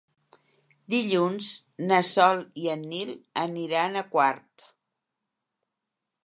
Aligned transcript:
Dilluns 0.93 1.49
na 1.91 1.99
Sol 2.11 2.41
i 2.63 2.65
en 2.77 2.87
Nil 2.95 3.13
aniran 3.43 4.01
a 4.03 4.05
Quart. 4.17 4.67